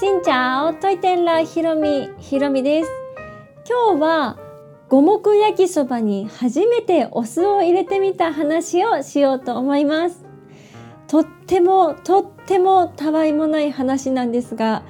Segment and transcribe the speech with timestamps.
[0.00, 2.90] しんちゃおといてんらひろみひろみです。
[3.68, 4.38] 今日は
[4.88, 10.24] 五目焼きそばに初めてお酢を入れてみた話をしようと思います。
[11.06, 14.84] とってもとってもたわいもない話なんですが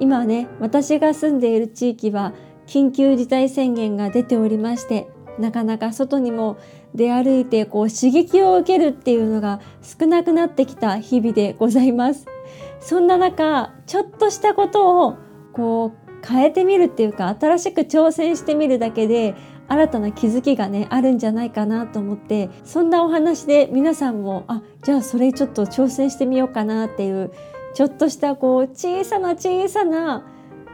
[0.00, 2.32] 今ね私が住んでいる地域は
[2.66, 6.56] 緊急事態宣言が出ておりましてなかなか外にも
[6.94, 12.33] 出歩いてこう刺激を受けるっていうのが少なくなってきた日々でございます。
[12.84, 15.16] そんな中ちょっとしたことを
[15.54, 19.34] こう変えてみるっていうか新しく挑戦してみるだけで
[19.68, 27.32] 新たな気づきがねあるんじゃないかなと思ってそんなお話で皆さんもあじゃあそれちょっと挑戦してみようかなっていう
[27.72, 30.26] ちょっとしたこう小さな小さな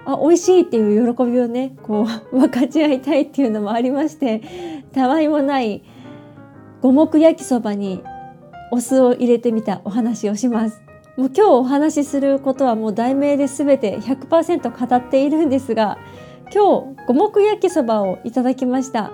[0.05, 4.43] あ美味しいっていう喜びをねこう分かち合いたいっていうのもありまして
[4.93, 5.85] たわいもない
[6.83, 8.03] 五目焼きそばに
[8.73, 10.90] お酢を入れてみたお話をします。
[11.21, 15.99] もう今日お話しすることはもう題名で全て100%語っているんですが
[16.45, 19.13] 今日五目焼きそばをいただきました。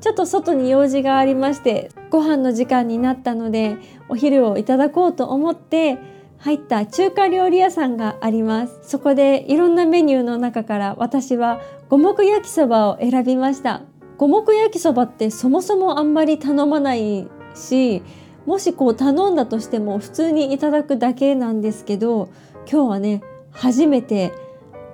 [0.00, 3.76] ちょっと外に用事がありましてご飯の時間になったので
[4.08, 5.98] お昼をいただこうと思って
[6.38, 8.78] 入った中華料理屋さんがあります。
[8.80, 13.82] そこでいろんなメニューの中から私は五目焼きそばを選びました。
[14.16, 18.02] 五目焼きそばってそもそもあんまり頼まないし
[18.46, 22.28] もしこう頼んだとしても普通にいただくだけなんですけど
[22.70, 24.32] 今日はね初めて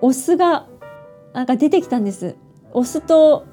[0.01, 0.67] お酢が
[1.33, 2.37] なんか出てきたんです。
[2.73, 3.47] お酢と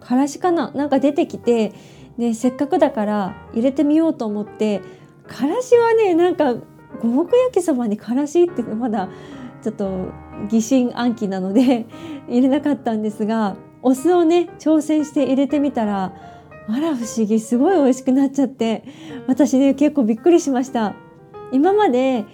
[0.00, 1.72] からしかななんか出てきて
[2.18, 4.82] でせっかくだから入れてみようと思って
[5.26, 6.54] からしはねなんか
[7.00, 9.08] 五目焼きそばにからしってまだ
[9.62, 10.08] ちょっと
[10.48, 11.86] 疑心暗鬼なので
[12.28, 16.12] 入れなかったんですがお酢をね挑戦して入れてみたら
[16.68, 18.84] あら不思議すごい美味しくなっちゃって
[19.26, 20.94] 私ね結構びっくりしました
[21.52, 22.24] 今まで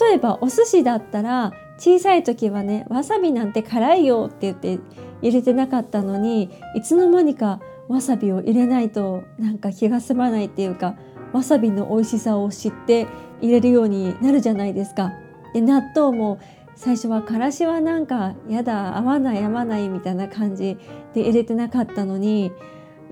[0.00, 4.78] 例えばお寿司だったら小さい時はねわさびなんて辛いよって言って
[5.20, 10.96] 入れてなかったのにいつの間にかわさびを入れないとなんか気が済まないっていうか
[11.32, 13.06] わさびの美味しさを知って
[13.40, 15.12] 入れるようになるじゃないですか。
[15.54, 16.38] で納豆も
[16.74, 20.78] 最初はからしはなんかやだ合わない合わないみたいな感じ
[21.14, 22.52] で入れてなかったのに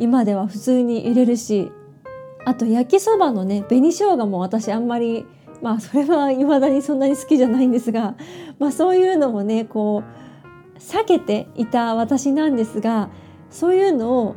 [0.00, 1.70] 今では普通に入れるし
[2.44, 5.26] あと焼きそばのね紅生姜も私あんまり
[5.62, 8.16] まあそれは未だにそんなに好きじゃないんですが、
[8.58, 10.02] まあ、そういうのもねこ
[10.74, 13.10] う避けていた私なんですが
[13.50, 14.36] そういうのを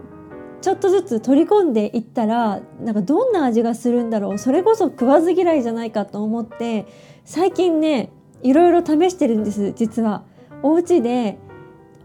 [0.62, 6.85] ちょっとずつ取り込んでいったらなんかどんな味がするんだろうそれこそ食わず嫌いじゃないかと思って
[7.25, 10.24] 最近ねいろいろ試してるんです実は。
[10.66, 11.38] お家で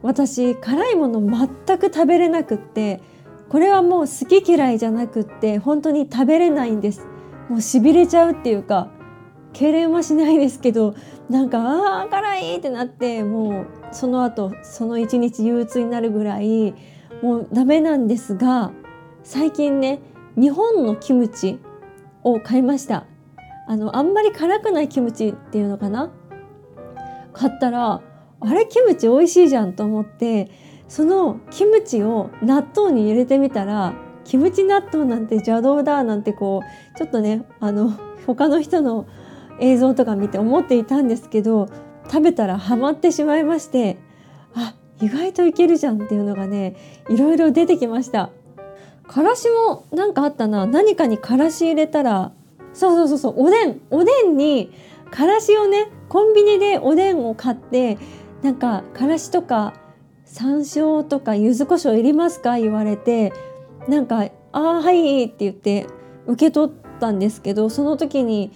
[0.02, 3.00] 私辛いもの全く食べれなくって
[3.48, 7.06] これはもう好き嫌いじゃなくって本当に食べれないんです。
[7.48, 8.88] もうしびれちゃうっていうか
[9.54, 10.94] 痙攣はしないですけど
[11.30, 16.74] なんかあー辛いってなってもうその後その一日憂鬱になるぐらい
[17.22, 18.70] もうダメなんですが
[19.22, 20.00] 最近ね
[20.36, 21.58] 日本のキムチ
[22.22, 23.06] を買いました。
[23.66, 26.12] あのあんまり辛くないキムチっていうのかな。
[27.32, 28.02] 買ったら
[28.40, 30.50] あれキムチ美味しいじゃんと思って
[30.88, 33.94] そのキムチを納豆に入れてみたら
[34.24, 37.92] キムチ納豆なんて邪道だなんてこうちょっとねあの
[38.26, 39.06] 他の人の
[39.60, 41.68] 映像とか見て思っていたんですけど
[42.04, 43.98] 食べたらハマってしまいまして
[44.54, 46.76] あ意外といけるじゃんっていうのがね
[47.08, 48.30] いろいろ出てきました。
[49.06, 50.66] からしもなんかあったな。
[50.66, 52.32] 何かにからし入れたら
[52.74, 54.70] そうそうそうそうおでんおでんに
[55.10, 57.98] からしをねコンビニでおでんを買って
[58.42, 59.74] なんかからしとか
[60.30, 62.58] 山椒とか柚子胡椒いりますか？
[62.58, 63.32] 言われて
[63.88, 65.86] なんか「ああはい」って言って
[66.26, 68.52] 受け取ったんですけどその時に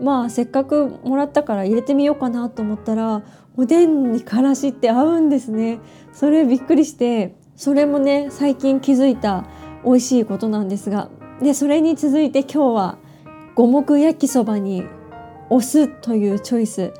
[0.00, 3.22] まあせっかくもらったから入れてみようかなと思ったら
[3.56, 5.78] おでんにからしって合うんですね。
[6.12, 9.44] それびっくりしてそれもね最近気づいた
[9.84, 11.10] 美味しいことなんですが
[11.42, 12.98] でそれに続いて今日は
[13.54, 14.84] 五目焼きそばに
[15.50, 16.92] お酢というチョイス。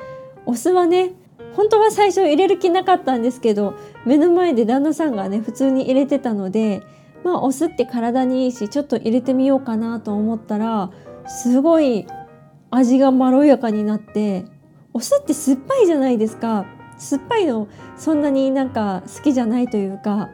[0.45, 1.13] お酢はね
[1.55, 3.75] 本当は最初入れる気なかったんですけど
[4.07, 6.83] 目の前で旦那さんがね普通に入れてたので
[7.25, 10.91] まあお酢って体にいいしちょっと入れてみようかなと思ったら
[11.27, 12.07] すごい
[12.71, 14.47] 味がまろやかになって
[14.93, 16.67] お酢って酸っぱいじゃないですか。
[17.01, 17.67] 酸っぱいの
[17.97, 20.29] そんなになんか好きじゃないというか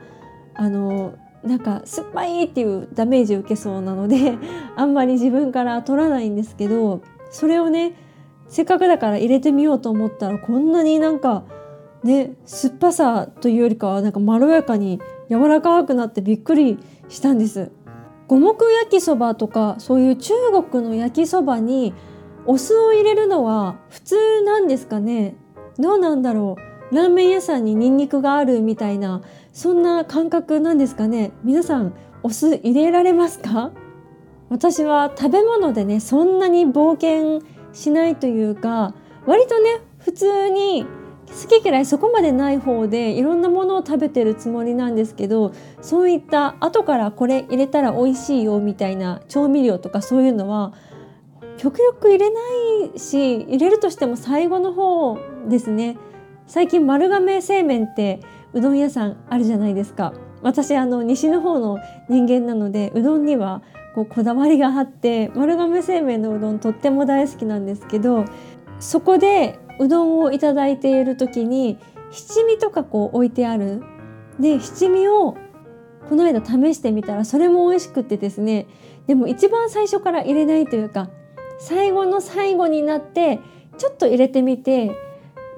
[0.55, 1.15] あの
[1.45, 4.37] なんか酸っぱいっていうダメージを受けそうなので
[4.75, 7.95] あんまり自分から取らないんですけどそれをね
[8.49, 11.45] せっかくだから入れてみようと思ったらこんなになんか
[12.07, 17.71] ね酸っぱさというよりかはなんかまろやかに柔らかくなってびっくりしたんです。
[18.29, 20.33] 五目焼きそばとかそういう中
[20.71, 21.95] 国の焼きそばに
[22.45, 25.37] お酢を入れるのは普通なんですかね？
[25.79, 26.57] どうなんだろ
[26.91, 26.95] う？
[26.95, 29.21] ラーメン屋さんにニンニクがあるみたいな
[29.53, 31.33] そんな感覚なんですかね？
[31.45, 33.73] 皆さんお酢入れられますか？
[34.49, 37.43] 私は食べ物でねそんなに冒険
[37.73, 38.95] しないというか
[39.27, 40.87] 割とね普通に
[41.37, 45.53] 好き嫌いそこまでない方でいろんなものを食べてるつもりなんですけど
[45.83, 50.73] そういった後からこれ入れたら美味しいよみたいな調味料とかそういうのは
[51.59, 52.41] 極力入れな
[52.95, 55.19] いし入れるとしても最後の方
[55.49, 55.97] ですね。
[56.47, 58.21] 最近丸亀製麺って
[58.53, 60.13] うどん屋さんあるじゃないですか。
[60.43, 61.79] 私あの西の方の
[62.09, 63.63] 人間なのでうどんには
[63.95, 68.27] こうこだわりがあって丸亀製麺のうどんとっても大好きなんですけど
[68.79, 71.79] そこでうどんをいただいている時に
[72.11, 73.83] 七味とかこう置いてある
[74.39, 75.37] で七味を
[76.09, 78.67] この間試してみたらそれも美味しくてですね
[79.07, 81.11] でも一番最初から入れないというか
[81.59, 83.41] 最後の最後になって
[83.79, 84.93] ちょっと入れてみて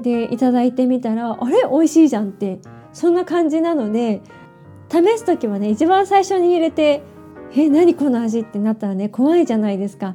[0.00, 1.69] でいただいてみたらあれ？
[1.70, 2.61] 美味しいじゃんって
[2.93, 4.23] そんな感じなので
[4.91, 7.03] 試す時はね一番最初に入れて
[7.55, 10.15] 「え何この味?」ってなったらね怖いじゃないですか。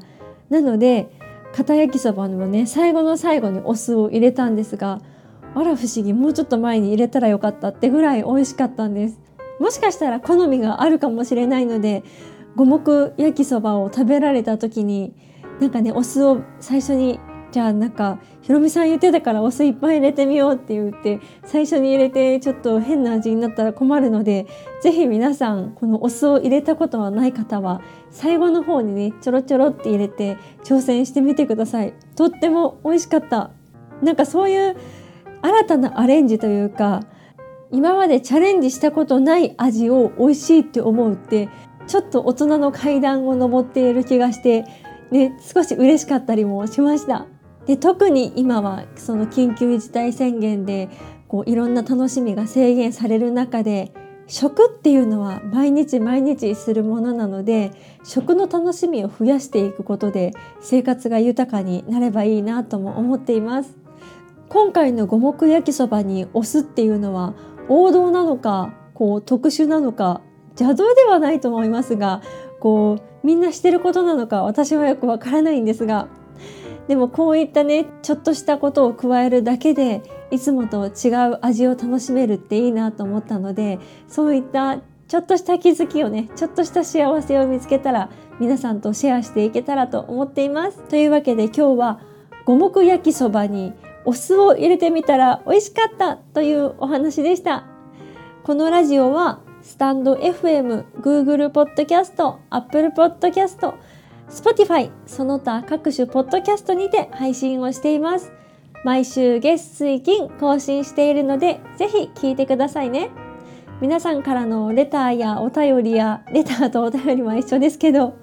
[0.50, 1.12] なので
[1.54, 5.02] 片焼きそばのね最後の最後にお酢を入れたんですが
[5.56, 9.20] あら不思議もうちょっと前に入れたらよかったってぐらい美味しかったんです。
[9.60, 12.04] もしかしたら好みがあるかもしれないので
[12.56, 15.14] 五目焼きそばを食べられた時に
[15.60, 17.20] なんかねお酢を最初に
[17.54, 24.48] じゃあなんかひろみさん言ってたからお酢いっぱい入れてみようって言って最初に入れてちょっと変な味になったら困るので
[24.82, 31.94] 是非皆さんこのお酢を入れたことはない方は最後の方にねちょろちょろって入れて挑戦してみてください。
[32.16, 33.52] とっても美味しかった。
[34.02, 34.76] なんかそういう
[35.44, 37.04] 新たなアレンジというか
[37.72, 41.50] 今までチャレンジしたことない味を美味しいって思うって
[41.86, 44.66] ちょっと大人の階段を上っている気がして
[45.12, 47.28] ね少し嬉しかったりもしました。
[47.66, 50.90] で特に今はその緊急事態宣言で
[51.28, 53.92] こういろんな楽しみが制限される中で
[54.28, 57.72] 食っていうのは毎日毎日するものなので
[58.04, 60.32] 食の楽しみを増やしていくことで
[60.62, 63.78] 生活が豊かになればいいなとも思っています。
[64.50, 67.34] 今回の五目焼きそばにお酢っていうのは
[67.70, 70.22] 王道なのかこう特殊なのか
[70.60, 72.22] 邪道ではないと思いますが
[72.60, 76.08] こうみんなしてることなのか私はよくわからないんですが
[76.88, 80.02] でもこういったねちょっとしたことを加えるだけで
[80.32, 88.10] いつもと違う味を楽しめるっていいなと思ったのでそういったちょっとした気づきをねちょっとした幸せを見つけたら
[88.40, 90.82] 皆さんとシェアしていけたらと思っています。
[90.90, 92.00] というわけで今日は
[92.46, 93.74] 五目焼きそばに
[94.06, 97.66] お酢を入れてみたら美味しかったというお話でした。
[98.44, 103.74] このラジオはスタンド FM、Google Podcast、Apple Podcast、
[104.34, 108.32] Spotify その他各種ポッドキャストにて配信をしています。
[108.84, 113.12] 毎週月水金更新しているのでぜひ聞いてくださいね。
[113.80, 118.16] 皆さんからのレターやお便りやレターとお便りは一緒ですけど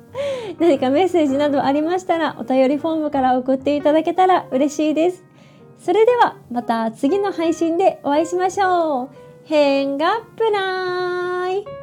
[0.59, 5.25] 何かメッセージなどありましたらお便りフォームから送っていただけたら嬉しいです。
[5.79, 9.09] それではまた次の配信でお会いしましょう。
[9.45, 11.80] 変がプライ